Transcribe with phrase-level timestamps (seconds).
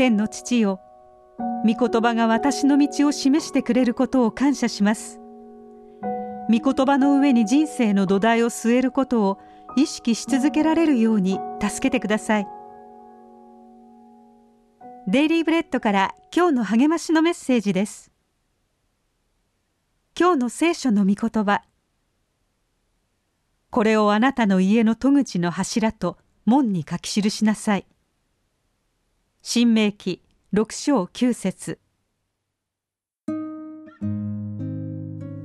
[0.00, 0.80] 天の父よ。
[1.62, 5.20] 御言葉が私の道を示してくれることを感謝します。
[6.48, 9.38] 御言葉の上に人生の土台を据えることを
[9.76, 12.46] 意識し続けられるように助けてください。
[15.06, 18.10] デイリーブレッドから今日の励ましのメッセージです。
[20.18, 21.60] 今日の聖書の御言葉。
[23.68, 27.89] これをあなたの家の戸口の柱と門に書き記しなさい。
[29.42, 30.22] 新明記
[30.52, 31.78] 六章九節。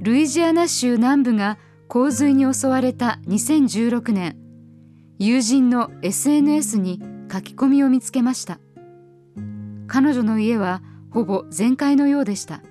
[0.00, 4.36] ルイジアナ州南部が洪水に襲われた2016年
[5.20, 8.58] 友人の SNS に書き込みを見つけました。
[9.86, 12.62] 彼女の家はほぼ全壊のようでした。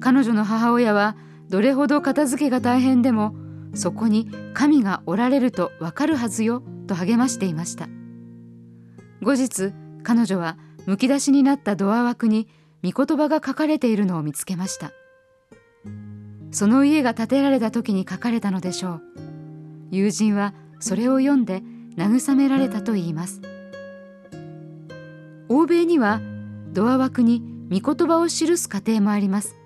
[0.00, 1.16] 彼女の母親は
[1.48, 3.34] どれほど片付けが大変でも
[3.72, 7.88] そこに神がおられるとわかるはずよと励ましていました。
[9.22, 9.72] 後日
[10.02, 10.56] 彼女は
[10.86, 12.48] むき出しになったドア枠に
[12.84, 14.92] 御言葉が書かれているのを見つけました。
[16.50, 19.02] その家が建てられた時に書かれたのでしょう。
[19.90, 21.62] 友人はそれを読んで
[21.96, 23.42] 慰められたといいます。
[25.48, 26.20] 欧米には
[26.72, 29.56] ドア枠に御言葉を記す家庭もあります。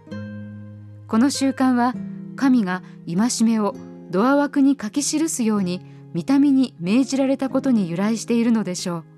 [1.06, 1.94] この習慣は
[2.36, 3.76] 神が戒めを
[4.10, 5.84] ドア枠に書き記すように
[6.14, 9.11] 見た目に命じられたことに由来しているのでしょう。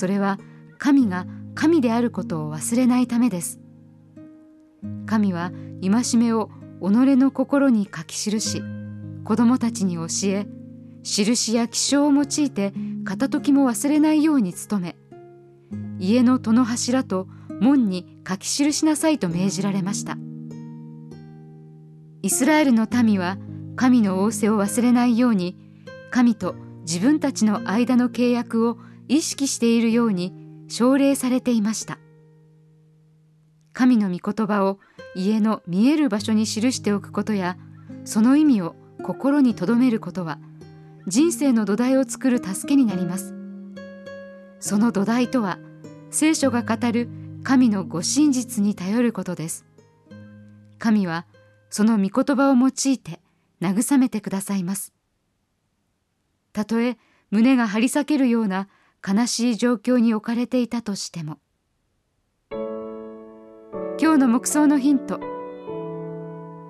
[0.00, 0.38] それは
[0.78, 3.60] 神が神であることを忘れないためです。
[5.04, 6.48] 神は戒めを
[6.80, 8.62] 己の心に書き記し
[9.24, 10.46] 子供たちに教え
[11.02, 12.72] 印や気象を用いて
[13.04, 14.96] 片時も忘れないように努め
[15.98, 17.28] 家の戸の柱と
[17.60, 20.16] 門に書き記しなさいと命じられました。
[22.22, 23.36] イスラエルの民は
[23.76, 25.58] 神の仰せを忘れないように
[26.10, 26.54] 神と
[26.86, 28.78] 自分たちの間の契約を
[29.10, 30.32] 意識しているように
[30.68, 31.98] 奨励されていました。
[33.72, 34.78] 神の御言葉を
[35.16, 37.56] 家の見える場所に記しておくことや
[38.04, 40.38] その意味を心に留めることは
[41.08, 43.34] 人生の土台を作る助けになります。
[44.60, 45.58] その土台とは
[46.10, 47.08] 聖書が語る
[47.42, 49.66] 神のご真実に頼ることです。
[50.78, 51.26] 神は
[51.68, 53.20] その御言葉を用いて
[53.60, 54.92] 慰めてくださいます。
[56.52, 56.96] たとえ
[57.32, 58.68] 胸が張り裂けるような
[59.06, 61.38] 悲しい状況に置かれていたとしても。
[64.00, 65.20] 今日の黙想のヒント。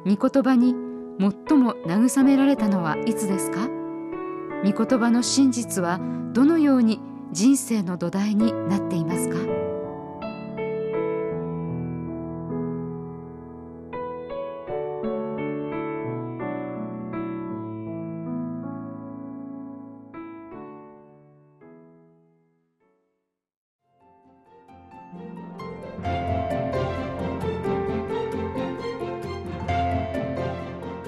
[0.05, 0.75] 御言葉に
[1.19, 3.69] 最も慰められたのはいつですか？
[4.65, 6.01] 御言葉の真実は
[6.33, 7.01] どのように
[7.33, 9.37] 人生の土台になっていますか？